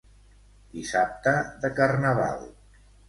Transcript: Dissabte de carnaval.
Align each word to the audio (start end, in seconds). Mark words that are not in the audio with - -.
Dissabte 0.77 1.35
de 1.67 1.71
carnaval. 1.81 2.43